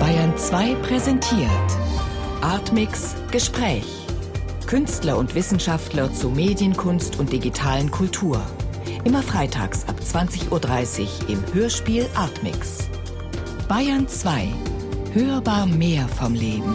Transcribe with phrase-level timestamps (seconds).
[0.00, 1.50] Bayern 2 präsentiert
[2.40, 3.84] Artmix Gespräch.
[4.66, 8.40] Künstler und Wissenschaftler zu Medienkunst und digitalen Kultur.
[9.04, 12.88] Immer freitags ab 20.30 Uhr im Hörspiel Artmix.
[13.68, 14.48] Bayern 2.
[15.12, 16.74] Hörbar mehr vom Leben.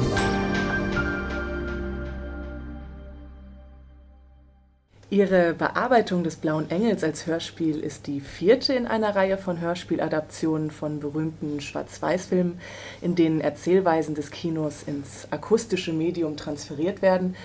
[5.14, 10.71] Ihre Bearbeitung des Blauen Engels als Hörspiel ist die vierte in einer Reihe von Hörspieladaptionen
[10.71, 12.59] von berühmten Schwarz-Weiß-Filmen,
[13.00, 17.36] in denen Erzählweisen des Kinos ins akustische Medium transferiert werden.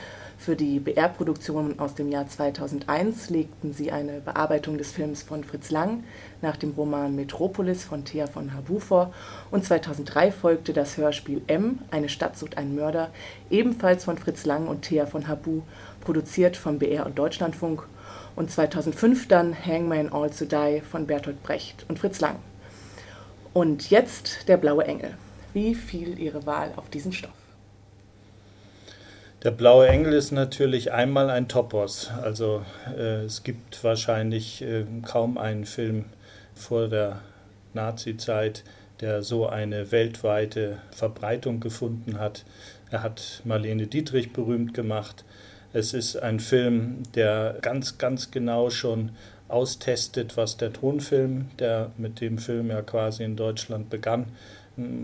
[0.40, 5.72] Für die BR-Produktion aus dem Jahr 2001 legten sie eine Bearbeitung des Films von Fritz
[5.72, 6.04] Lang
[6.40, 9.12] nach dem Roman Metropolis von Thea von Habu vor
[9.50, 13.10] und 2003 folgte das Hörspiel M, Eine Stadt sucht einen Mörder,
[13.50, 15.62] ebenfalls von Fritz Lang und Thea von Habu
[16.00, 17.82] produziert vom BR und Deutschlandfunk
[18.36, 22.36] und 2005 dann Hangman All to Die von Bertolt Brecht und Fritz Lang.
[23.52, 25.16] Und jetzt der blaue Engel.
[25.52, 27.47] Wie fiel Ihre Wahl auf diesen Stoff?
[29.44, 32.10] Der blaue Engel ist natürlich einmal ein Topos.
[32.22, 32.64] Also
[32.96, 36.06] äh, es gibt wahrscheinlich äh, kaum einen Film
[36.56, 37.20] vor der
[37.72, 38.64] Nazi-Zeit,
[39.00, 42.44] der so eine weltweite Verbreitung gefunden hat.
[42.90, 45.24] Er hat Marlene Dietrich berühmt gemacht.
[45.72, 49.10] Es ist ein Film, der ganz, ganz genau schon
[49.46, 54.32] austestet, was der Tonfilm, der mit dem Film ja quasi in Deutschland begann,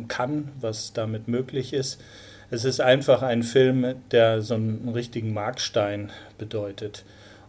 [0.08, 2.00] kann, was damit möglich ist.
[2.50, 7.04] Es ist einfach ein Film, der so einen richtigen Markstein bedeutet.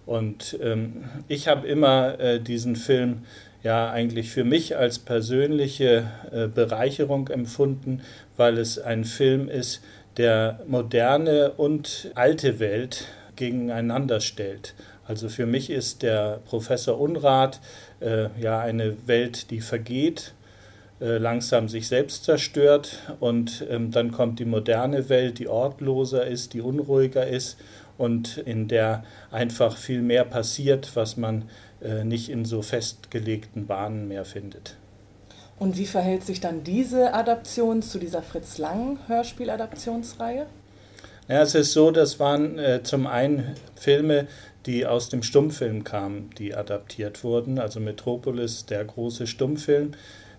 [0.06, 3.24] Und ähm, ich habe immer äh, diesen Film
[3.64, 8.02] ja eigentlich für mich als persönliche äh, Bereicherung empfunden,
[8.38, 9.82] weil es ein Film ist,
[10.18, 14.76] der moderne und alte Welt gegeneinander stellt.
[15.08, 17.60] Also für mich ist der Professor Unrat
[18.00, 20.35] äh, ja eine Welt, die vergeht,
[21.00, 26.62] langsam sich selbst zerstört und ähm, dann kommt die moderne Welt, die ortloser ist, die
[26.62, 27.58] unruhiger ist
[27.98, 31.50] und in der einfach viel mehr passiert, was man
[31.82, 34.78] äh, nicht in so festgelegten Bahnen mehr findet.
[35.58, 40.48] Und wie verhält sich dann diese Adaption zu dieser Fritz Lang Hörspieladaptionsreihe?
[41.28, 44.28] Ja, es ist so, das waren äh, zum einen Filme,
[44.66, 49.92] die aus dem Stummfilm kamen, die adaptiert wurden, also Metropolis, der große Stummfilm.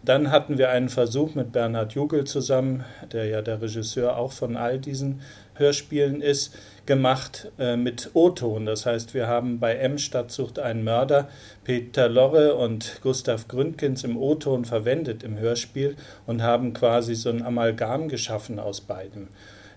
[0.07, 4.57] Dann hatten wir einen Versuch mit Bernhard Jugel zusammen, der ja der Regisseur auch von
[4.57, 5.21] all diesen
[5.57, 6.55] Hörspielen ist,
[6.87, 8.67] gemacht äh, mit O-Ton.
[8.67, 11.29] Das heißt, wir haben bei M Stadtsucht einen Mörder
[11.65, 17.43] Peter Lorre und Gustav Gründgens im O-Ton verwendet im Hörspiel und haben quasi so ein
[17.43, 19.27] Amalgam geschaffen aus beidem.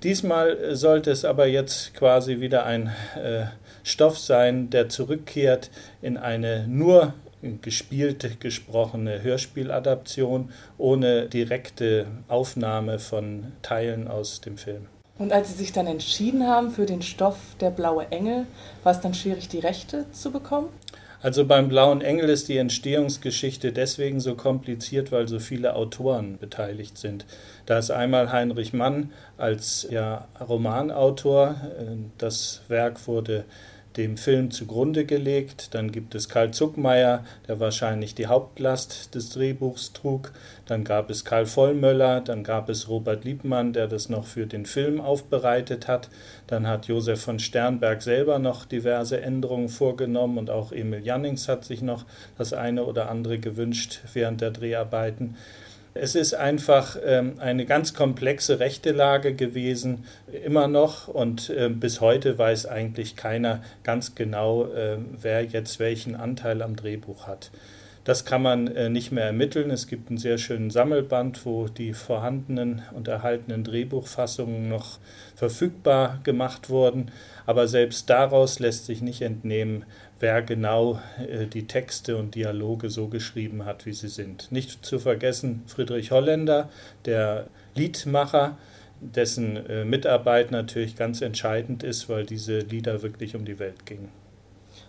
[0.04, 3.46] Diesmal sollte es aber jetzt quasi wieder ein äh,
[3.84, 5.72] Stoff sein, der zurückkehrt
[6.04, 7.16] in eine nur
[7.62, 14.88] gespielte, gesprochene Hörspieladaption ohne direkte Aufnahme von Teilen aus dem Film.
[15.18, 18.46] Und als Sie sich dann entschieden haben für den Stoff Der blaue Engel,
[18.84, 20.70] war es dann schwierig, die Rechte zu bekommen?
[21.22, 26.98] Also beim Blauen Engel ist die Entstehungsgeschichte deswegen so kompliziert, weil so viele Autoren beteiligt
[26.98, 27.26] sind.
[27.66, 31.56] Da ist einmal Heinrich Mann als ja, Romanautor.
[32.18, 33.44] Das Werk wurde
[34.00, 35.76] dem Film zugrunde gelegt.
[35.76, 40.32] Dann gibt es Karl Zuckmeier, der wahrscheinlich die Hauptlast des Drehbuchs trug.
[40.66, 44.66] Dann gab es Karl Vollmöller, dann gab es Robert Liebmann, der das noch für den
[44.66, 46.10] Film aufbereitet hat.
[46.48, 51.66] Dann hat Josef von Sternberg selber noch diverse Änderungen vorgenommen und auch Emil Jannings hat
[51.66, 52.06] sich noch
[52.38, 55.36] das eine oder andere gewünscht während der Dreharbeiten.
[55.94, 60.06] Es ist einfach ähm, eine ganz komplexe Rechtelage gewesen,
[60.46, 61.08] immer noch.
[61.08, 66.76] Und äh, bis heute weiß eigentlich keiner ganz genau, äh, wer jetzt welchen Anteil am
[66.76, 67.52] Drehbuch hat.
[68.04, 69.72] Das kann man äh, nicht mehr ermitteln.
[69.72, 75.00] Es gibt einen sehr schönen Sammelband, wo die vorhandenen und erhaltenen Drehbuchfassungen noch
[75.36, 77.12] verfügbar gemacht wurden.
[77.46, 79.86] Aber selbst daraus lässt sich nicht entnehmen,
[80.20, 84.52] wer genau äh, die Texte und Dialoge so geschrieben hat, wie sie sind.
[84.52, 86.70] Nicht zu vergessen Friedrich Holländer,
[87.06, 88.58] der Liedmacher,
[89.02, 94.10] dessen äh, Mitarbeit natürlich ganz entscheidend ist, weil diese Lieder wirklich um die Welt gingen.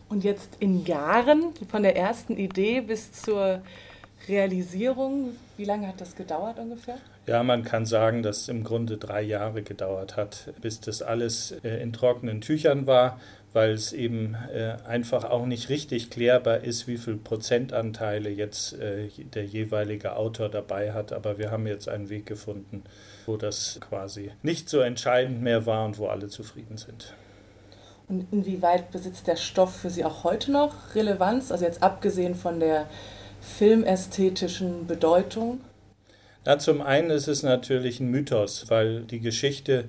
[0.09, 3.63] Und jetzt in Jahren, von der ersten Idee bis zur
[4.29, 6.99] Realisierung, wie lange hat das gedauert ungefähr?
[7.27, 11.53] Ja, man kann sagen, dass es im Grunde drei Jahre gedauert hat, bis das alles
[11.63, 13.21] äh, in trockenen Tüchern war,
[13.53, 19.09] weil es eben äh, einfach auch nicht richtig klärbar ist, wie viel Prozentanteile jetzt äh,
[19.35, 21.13] der jeweilige Autor dabei hat.
[21.13, 22.85] Aber wir haben jetzt einen Weg gefunden,
[23.27, 27.13] wo das quasi nicht so entscheidend mehr war und wo alle zufrieden sind.
[28.09, 31.53] Und inwieweit besitzt der Stoff für Sie auch heute noch Relevanz?
[31.53, 32.87] Also jetzt abgesehen von der
[33.41, 35.61] filmästhetischen Bedeutung?
[36.45, 39.85] Na, zum einen ist es natürlich ein Mythos, weil die Geschichte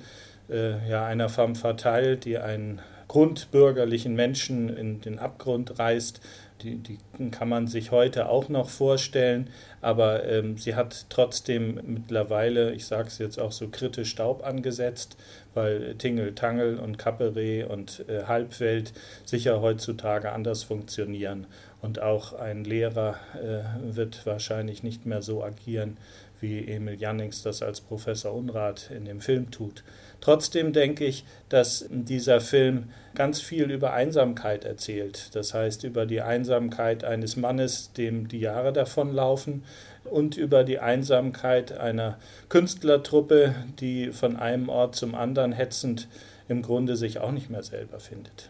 [0.49, 2.81] äh, ja, einer femme fatale, die einen
[3.11, 6.21] grundbürgerlichen Menschen in den Abgrund reißt,
[6.61, 6.97] die, die
[7.29, 9.49] kann man sich heute auch noch vorstellen,
[9.81, 15.17] aber ähm, sie hat trotzdem mittlerweile, ich sage es jetzt auch so kritisch, Staub angesetzt,
[15.53, 18.93] weil Tingle, Tangel und Kappere und äh, Halbwelt
[19.25, 21.47] sicher heutzutage anders funktionieren.
[21.81, 25.97] Und auch ein Lehrer äh, wird wahrscheinlich nicht mehr so agieren,
[26.39, 29.83] wie Emil Jannings das als Professor Unrat in dem Film tut.
[30.19, 35.35] Trotzdem denke ich, dass dieser Film ganz viel über Einsamkeit erzählt.
[35.35, 39.63] Das heißt, über die Einsamkeit eines Mannes, dem die Jahre davonlaufen,
[40.03, 42.17] und über die Einsamkeit einer
[42.49, 46.07] Künstlertruppe, die von einem Ort zum anderen hetzend
[46.47, 48.49] im Grunde sich auch nicht mehr selber findet.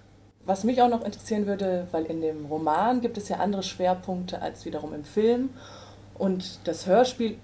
[0.51, 4.41] Was mich auch noch interessieren würde, weil in dem Roman gibt es ja andere Schwerpunkte
[4.41, 5.51] als wiederum im Film.
[6.13, 7.37] Und das Hörspiel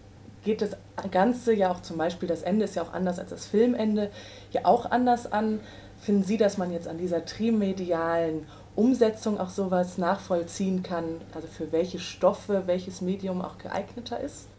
[0.44, 0.72] geht das
[1.10, 4.10] Ganze ja auch zum Beispiel, das Ende ist ja auch anders als das Filmende,
[4.52, 5.62] ja auch anders an.
[6.02, 8.46] Finden Sie, dass man jetzt an dieser trimedialen
[8.76, 14.50] Umsetzung auch sowas nachvollziehen kann, also für welche Stoffe welches Medium auch geeigneter ist?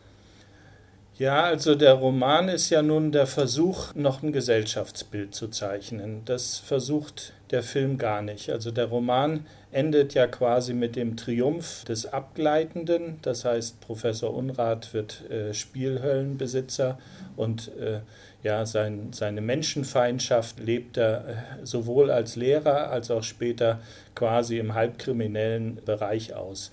[1.18, 6.22] Ja, also der Roman ist ja nun der Versuch, noch ein Gesellschaftsbild zu zeichnen.
[6.24, 8.50] Das versucht der Film gar nicht.
[8.50, 13.18] Also der Roman endet ja quasi mit dem Triumph des Abgleitenden.
[13.22, 16.98] Das heißt, Professor Unrat wird äh, Spielhöllenbesitzer
[17.36, 18.00] und äh,
[18.42, 21.34] ja, sein, seine Menschenfeindschaft lebt er äh,
[21.64, 23.80] sowohl als Lehrer als auch später
[24.14, 26.70] quasi im halbkriminellen Bereich aus.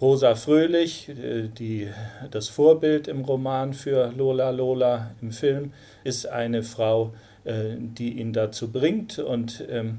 [0.00, 1.88] Rosa Fröhlich, äh, die,
[2.30, 5.72] das Vorbild im Roman für Lola Lola im Film,
[6.02, 7.12] ist eine Frau,
[7.44, 9.98] die ihn dazu bringt und ähm,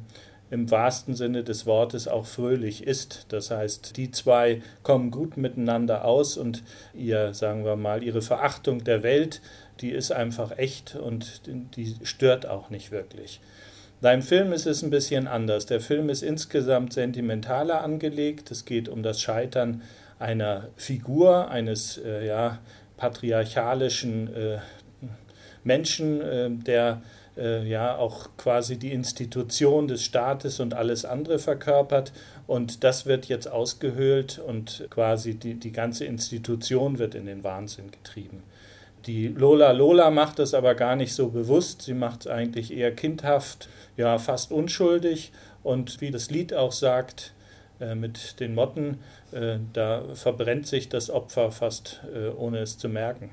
[0.54, 3.26] im wahrsten Sinne des Wortes auch fröhlich ist.
[3.30, 6.62] Das heißt, die zwei kommen gut miteinander aus und
[6.94, 9.42] ihr, sagen wir mal, ihre Verachtung der Welt,
[9.82, 11.42] die ist einfach echt und
[11.76, 13.42] die stört auch nicht wirklich.
[14.00, 15.66] Beim Film ist es ein bisschen anders.
[15.66, 18.52] Der Film ist insgesamt sentimentaler angelegt.
[18.52, 19.82] Es geht um das Scheitern
[20.20, 22.60] einer Figur, eines äh, ja,
[22.98, 24.58] patriarchalischen äh,
[25.64, 27.02] Menschen, äh, der
[27.38, 32.12] äh, ja auch quasi die Institution des Staates und alles andere verkörpert.
[32.48, 37.92] Und das wird jetzt ausgehöhlt und quasi die, die ganze Institution wird in den Wahnsinn
[37.92, 38.44] getrieben.
[39.06, 41.82] Die Lola Lola macht das aber gar nicht so bewusst.
[41.82, 45.32] Sie macht es eigentlich eher kindhaft, ja, fast unschuldig.
[45.62, 47.34] Und wie das Lied auch sagt,
[47.80, 49.00] äh, mit den Motten,
[49.32, 53.32] äh, da verbrennt sich das Opfer fast äh, ohne es zu merken.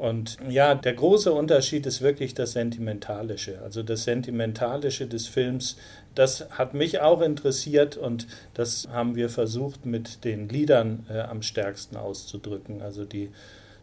[0.00, 3.60] Und ja, der große Unterschied ist wirklich das Sentimentalische.
[3.62, 5.76] Also das Sentimentalische des Films,
[6.14, 11.42] das hat mich auch interessiert und das haben wir versucht mit den Liedern äh, am
[11.42, 12.80] stärksten auszudrücken.
[12.80, 13.28] Also die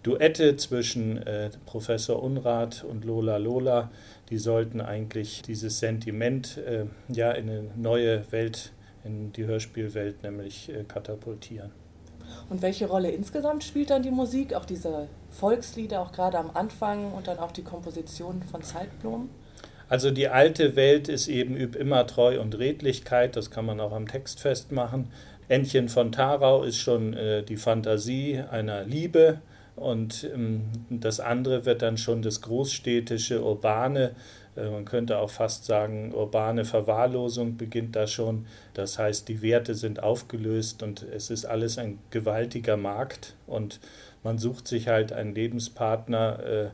[0.02, 3.92] Duette zwischen äh, Professor Unrat und Lola Lola,
[4.32, 8.72] die sollten eigentlich dieses Sentiment äh, ja in eine neue Welt,
[9.04, 11.70] in die Hörspielwelt nämlich äh, katapultieren.
[12.50, 17.12] Und welche Rolle insgesamt spielt dann die Musik, auch diese Volkslieder, auch gerade am Anfang
[17.12, 19.30] und dann auch die Komposition von Zeitblumen?
[19.90, 23.94] Also die alte Welt ist eben üb immer Treu und Redlichkeit, das kann man auch
[23.94, 25.10] am Text festmachen.
[25.48, 29.40] Entchen von Tarau ist schon äh, die Fantasie einer Liebe,
[29.78, 34.16] und ähm, das andere wird dann schon das großstädtische, urbane,
[34.58, 38.48] man könnte auch fast sagen, urbane Verwahrlosung beginnt da schon.
[38.74, 43.80] Das heißt, die Werte sind aufgelöst und es ist alles ein gewaltiger Markt und
[44.24, 46.40] man sucht sich halt einen Lebenspartner.
[46.44, 46.70] Äh,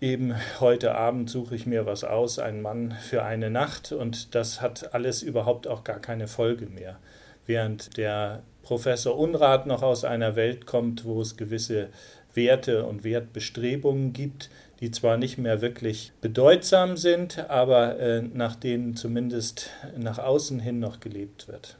[0.00, 4.60] eben heute Abend suche ich mir was aus, einen Mann für eine Nacht und das
[4.60, 6.98] hat alles überhaupt auch gar keine Folge mehr.
[7.46, 11.88] Während der Professor Unrat noch aus einer Welt kommt, wo es gewisse
[12.34, 18.96] Werte und Wertbestrebungen gibt, die zwar nicht mehr wirklich bedeutsam sind, aber äh, nach denen
[18.96, 21.76] zumindest nach außen hin noch gelebt wird.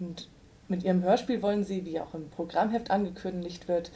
[0.00, 0.28] Und
[0.68, 3.90] mit Ihrem Hörspiel wollen Sie, wie auch im Programmheft angekündigt wird,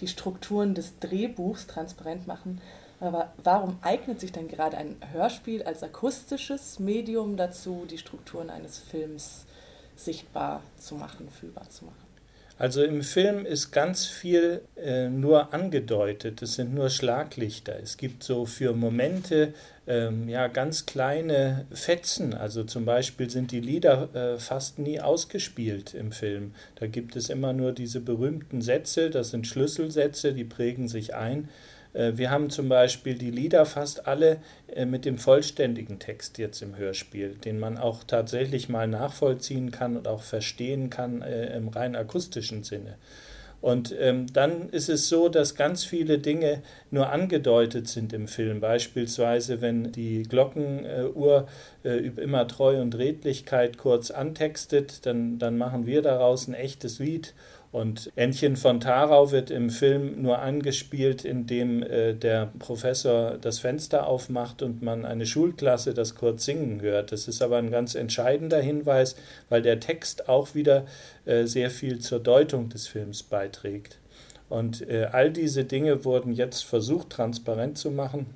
[0.00, 2.60] die Strukturen des Drehbuchs transparent machen.
[3.00, 8.78] Aber warum eignet sich denn gerade ein Hörspiel als akustisches Medium dazu, die Strukturen eines
[8.78, 9.46] Films
[9.96, 12.09] sichtbar zu machen, fühlbar zu machen.
[12.60, 17.80] Also im Film ist ganz viel äh, nur angedeutet, es sind nur Schlaglichter.
[17.82, 19.54] Es gibt so für Momente
[19.86, 22.34] ähm, ja ganz kleine Fetzen.
[22.34, 26.52] Also zum Beispiel sind die Lieder äh, fast nie ausgespielt im Film.
[26.74, 31.48] Da gibt es immer nur diese berühmten Sätze, das sind Schlüsselsätze, die prägen sich ein.
[31.92, 34.38] Äh, wir haben zum Beispiel die Lieder fast alle
[34.74, 39.96] äh, mit dem vollständigen Text jetzt im Hörspiel, den man auch tatsächlich mal nachvollziehen kann
[39.96, 42.96] und auch verstehen kann äh, im rein akustischen Sinne.
[43.60, 48.60] Und ähm, dann ist es so, dass ganz viele Dinge nur angedeutet sind im Film.
[48.60, 51.46] Beispielsweise, wenn die Glockenuhr
[51.84, 57.00] äh, über immer Treu und Redlichkeit kurz antextet, dann, dann machen wir daraus ein echtes
[57.00, 57.34] Lied.
[57.72, 64.08] Und Entchen von Tarau wird im Film nur angespielt, indem äh, der Professor das Fenster
[64.08, 67.12] aufmacht und man eine Schulklasse das kurz singen hört.
[67.12, 69.14] Das ist aber ein ganz entscheidender Hinweis,
[69.48, 70.84] weil der Text auch wieder
[71.26, 73.98] äh, sehr viel zur Deutung des Films beiträgt.
[74.48, 78.26] Und äh, all diese Dinge wurden jetzt versucht transparent zu machen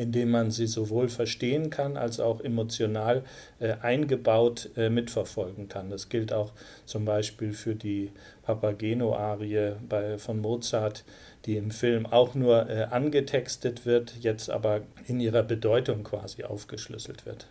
[0.00, 3.22] indem man sie sowohl verstehen kann als auch emotional
[3.58, 5.90] äh, eingebaut äh, mitverfolgen kann.
[5.90, 6.52] Das gilt auch
[6.86, 8.10] zum Beispiel für die
[8.42, 9.74] Papageno-Arie
[10.16, 11.04] von Mozart,
[11.44, 17.26] die im Film auch nur äh, angetextet wird, jetzt aber in ihrer Bedeutung quasi aufgeschlüsselt
[17.26, 17.46] wird.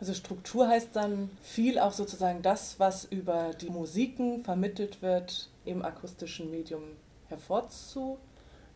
[0.00, 5.82] Also Struktur heißt dann viel auch sozusagen das, was über die Musiken vermittelt wird, im
[5.82, 6.82] akustischen Medium
[7.28, 8.33] hervorzuheben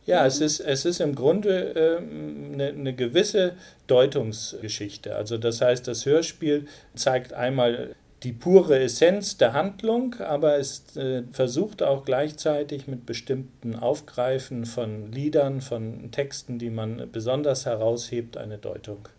[0.09, 3.57] ja, es ist, es ist im Grunde eine, eine gewisse
[3.89, 5.15] Deutungsgeschichte.
[5.15, 11.25] Also das heißt, das Hörspiel zeigt einmal die pure Essenz der Handlung, aber es äh,
[11.33, 18.57] versucht auch gleichzeitig mit bestimmten Aufgreifen von Liedern, von Texten, die man besonders heraushebt, eine
[18.57, 19.11] Deutung.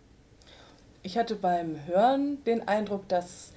[1.04, 3.54] Ich hatte beim Hören den Eindruck, dass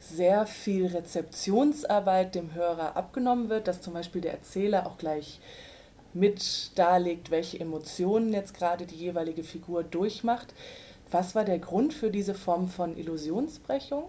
[0.00, 5.38] sehr viel Rezeptionsarbeit dem Hörer abgenommen wird, dass zum Beispiel der Erzähler auch gleich
[6.14, 10.54] mit darlegt, welche Emotionen jetzt gerade die jeweilige Figur durchmacht.
[11.10, 14.04] Was war der Grund für diese Form von Illusionsbrechung?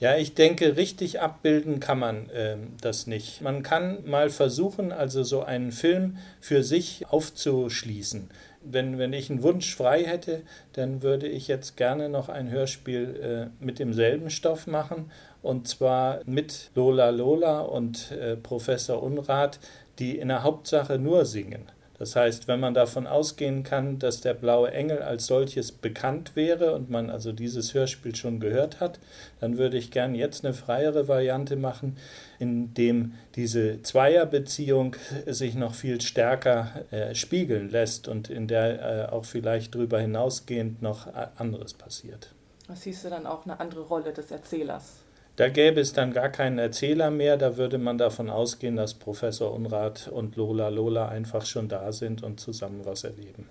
[0.00, 3.42] Ja, ich denke, richtig abbilden kann man äh, das nicht.
[3.42, 8.30] Man kann mal versuchen, also so einen Film für sich aufzuschließen.
[8.62, 10.40] Wenn, wenn ich einen Wunsch frei hätte,
[10.72, 15.10] dann würde ich jetzt gerne noch ein Hörspiel äh, mit demselben Stoff machen.
[15.42, 19.60] Und zwar mit Lola Lola und äh, Professor Unrat,
[20.00, 21.70] die in der Hauptsache nur singen.
[22.00, 26.74] Das heißt, wenn man davon ausgehen kann, dass der blaue Engel als solches bekannt wäre
[26.74, 28.98] und man also dieses Hörspiel schon gehört hat,
[29.38, 31.98] dann würde ich gern jetzt eine freiere Variante machen,
[32.38, 39.12] in dem diese Zweierbeziehung sich noch viel stärker äh, spiegeln lässt und in der äh,
[39.12, 42.32] auch vielleicht darüber hinausgehend noch äh, anderes passiert.
[42.66, 45.00] Was siehst du dann auch eine andere Rolle des Erzählers?
[45.40, 49.54] Da gäbe es dann gar keinen Erzähler mehr, da würde man davon ausgehen, dass Professor
[49.54, 53.48] Unrat und Lola Lola einfach schon da sind und zusammen was erleben.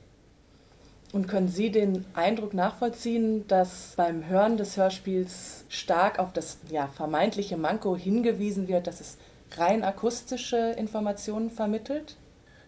[1.13, 6.88] Und können Sie den Eindruck nachvollziehen, dass beim Hören des Hörspiels stark auf das ja,
[6.96, 9.17] vermeintliche Manko hingewiesen wird, dass es
[9.58, 12.17] rein akustische Informationen vermittelt?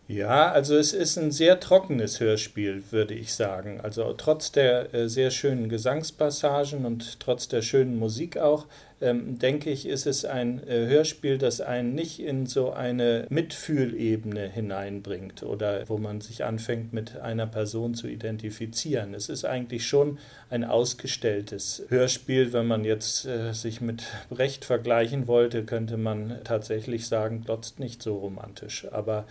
[0.07, 3.79] Ja, also es ist ein sehr trockenes Hörspiel, würde ich sagen.
[3.81, 8.65] Also trotz der äh, sehr schönen Gesangspassagen und trotz der schönen Musik auch,
[9.01, 14.47] ähm, denke ich, ist es ein äh, Hörspiel, das einen nicht in so eine Mitfühlebene
[14.47, 19.13] hineinbringt oder wo man sich anfängt, mit einer Person zu identifizieren.
[19.13, 22.53] Es ist eigentlich schon ein ausgestelltes Hörspiel.
[22.53, 28.03] Wenn man jetzt äh, sich mit Brecht vergleichen wollte, könnte man tatsächlich sagen, glotzt nicht
[28.03, 28.87] so romantisch.
[28.91, 29.25] Aber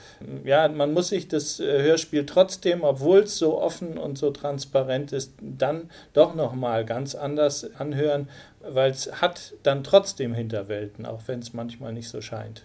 [0.44, 5.12] ja, man muss sich das äh, Hörspiel trotzdem, obwohl es so offen und so transparent
[5.12, 8.28] ist, dann doch nochmal ganz anders anhören
[8.60, 12.62] weil es hat dann trotzdem Hinterwelten, auch wenn es manchmal nicht so scheint.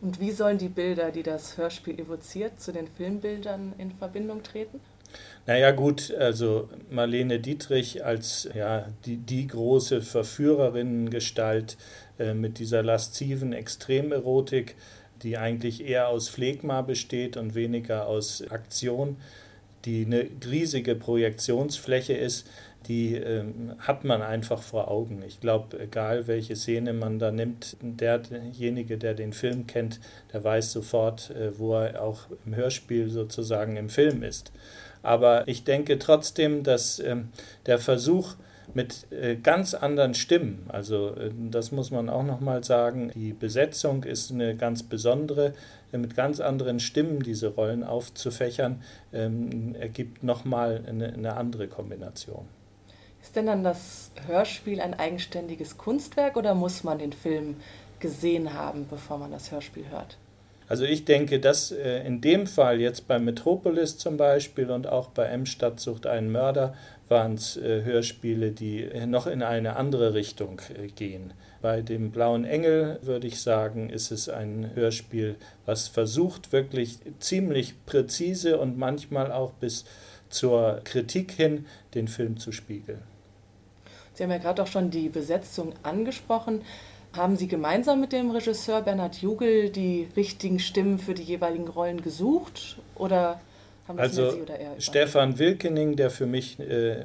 [0.00, 4.80] Und wie sollen die Bilder, die das Hörspiel evoziert, zu den Filmbildern in Verbindung treten?
[5.46, 11.76] Naja gut, also Marlene Dietrich als ja, die, die große Verführerinnengestalt
[12.18, 14.74] äh, mit dieser lasziven Extremerotik,
[15.22, 19.16] die eigentlich eher aus Phlegma besteht und weniger aus Aktion,
[19.84, 22.50] die eine riesige Projektionsfläche ist,
[22.88, 25.22] die ähm, hat man einfach vor Augen.
[25.26, 30.00] Ich glaube, egal welche Szene man da nimmt, derjenige, der den Film kennt,
[30.32, 34.52] der weiß sofort, äh, wo er auch im Hörspiel sozusagen im Film ist.
[35.02, 37.28] Aber ich denke trotzdem, dass ähm,
[37.66, 38.34] der Versuch,
[38.74, 40.64] mit äh, ganz anderen Stimmen.
[40.68, 43.10] Also äh, das muss man auch nochmal sagen.
[43.14, 45.54] Die Besetzung ist eine ganz besondere,
[45.92, 52.46] mit ganz anderen Stimmen diese Rollen aufzufächern, ähm, ergibt nochmal eine, eine andere Kombination.
[53.26, 57.56] Ist denn dann das Hörspiel ein eigenständiges Kunstwerk oder muss man den Film
[57.98, 60.16] gesehen haben, bevor man das Hörspiel hört?
[60.68, 65.08] Also ich denke, dass äh, in dem Fall jetzt bei Metropolis zum Beispiel und auch
[65.08, 66.74] bei M Stadt sucht einen Mörder
[67.08, 70.60] waren es äh, Hörspiele, die äh, noch in eine andere Richtung
[70.94, 71.32] gehen.
[71.60, 77.74] Bei dem Blauen Engel würde ich sagen, ist es ein Hörspiel, was versucht wirklich ziemlich
[77.86, 79.84] präzise und manchmal auch bis
[80.28, 83.02] zur Kritik hin den Film zu spiegeln.
[84.16, 86.62] Sie haben ja gerade auch schon die Besetzung angesprochen.
[87.14, 92.00] Haben Sie gemeinsam mit dem Regisseur Bernhard Jugel die richtigen Stimmen für die jeweiligen Rollen
[92.00, 93.40] gesucht oder
[93.86, 97.04] haben also Sie oder er Stefan Wilkening, der für mich äh,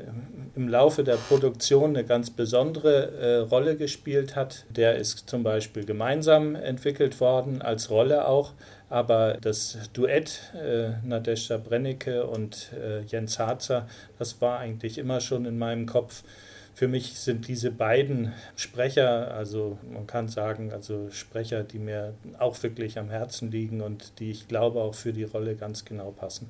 [0.55, 5.85] im Laufe der Produktion eine ganz besondere äh, Rolle gespielt hat, der ist zum Beispiel
[5.85, 8.53] gemeinsam entwickelt worden, als Rolle auch.
[8.89, 13.87] Aber das Duett äh, Nadezhda Brennecke und äh, Jens Harzer,
[14.17, 16.23] das war eigentlich immer schon in meinem Kopf
[16.73, 22.61] für mich sind diese beiden Sprecher, also man kann sagen, also Sprecher, die mir auch
[22.63, 26.49] wirklich am Herzen liegen und die ich glaube auch für die Rolle ganz genau passen.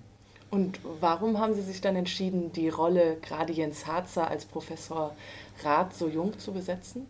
[0.50, 5.16] Und warum haben Sie sich dann entschieden, die Rolle gerade Jens Harzer als Professor
[5.64, 7.08] Rath so jung zu besetzen?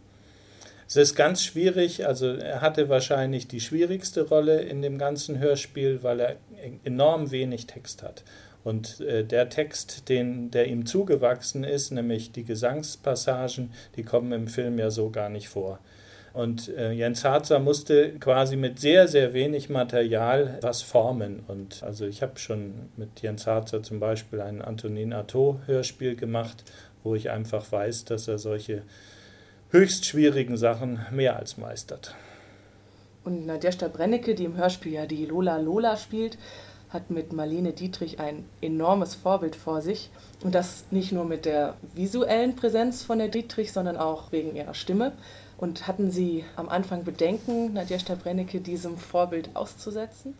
[0.87, 6.03] Es ist ganz schwierig, also er hatte wahrscheinlich die schwierigste Rolle in dem ganzen Hörspiel,
[6.03, 6.35] weil er
[6.83, 8.23] enorm wenig Text hat.
[8.63, 14.47] Und äh, der Text, den, der ihm zugewachsen ist, nämlich die Gesangspassagen, die kommen im
[14.47, 15.79] Film ja so gar nicht vor.
[16.33, 21.43] Und äh, Jens Harzer musste quasi mit sehr, sehr wenig Material was formen.
[21.47, 26.63] Und also ich habe schon mit Jens Harzer zum Beispiel ein Antonin Artaud-Hörspiel gemacht,
[27.03, 28.83] wo ich einfach weiß, dass er solche
[29.71, 32.15] höchst schwierigen Sachen mehr als meistert.
[33.23, 36.37] Und Nadja Brennecke, die im Hörspiel ja die Lola Lola spielt,
[36.91, 40.09] hat mit Marlene Dietrich ein enormes Vorbild vor sich.
[40.43, 44.73] Und das nicht nur mit der visuellen Präsenz von der Dietrich, sondern auch wegen ihrer
[44.73, 45.13] Stimme.
[45.57, 50.33] Und hatten Sie am Anfang Bedenken, Nadja Brennecke diesem Vorbild auszusetzen?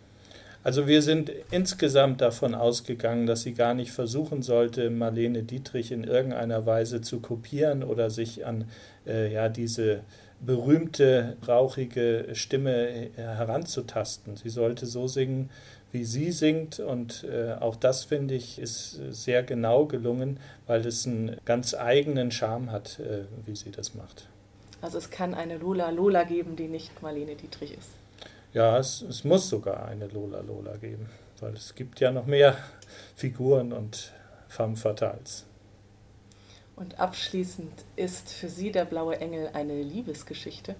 [0.64, 6.04] Also wir sind insgesamt davon ausgegangen, dass sie gar nicht versuchen sollte, Marlene Dietrich in
[6.04, 8.66] irgendeiner Weise zu kopieren oder sich an
[9.08, 10.02] äh, ja, diese
[10.40, 14.38] berühmte, rauchige Stimme äh, heranzutasten.
[14.38, 15.50] Sie sollte so singen,
[15.92, 16.80] wie sie singt.
[16.80, 22.32] Und äh, auch das, finde ich, ist sehr genau gelungen, weil es einen ganz eigenen
[22.32, 24.28] Charme hat, äh, wie sie das macht.
[24.82, 27.90] Also es kann eine Lola Lola geben, die nicht Marlene Dietrich ist.
[28.54, 32.58] Ja, es, es muss sogar eine Lola Lola geben, weil es gibt ja noch mehr
[33.16, 34.12] Figuren und
[34.48, 35.46] femme fatales.
[36.76, 40.76] Und abschließend ist für Sie der blaue Engel eine Liebesgeschichte?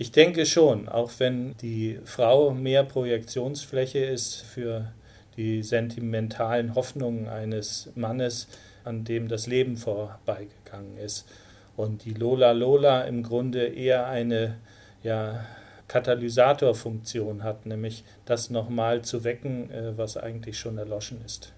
[0.00, 4.92] Ich denke schon, auch wenn die Frau mehr Projektionsfläche ist für
[5.36, 8.46] die sentimentalen Hoffnungen eines Mannes,
[8.84, 11.28] an dem das Leben vorbeigegangen ist.
[11.76, 14.58] Und die Lola Lola im Grunde eher eine
[15.02, 15.44] ja,
[15.88, 21.52] Katalysatorfunktion hat, nämlich das nochmal zu wecken, äh, was eigentlich schon erloschen ist.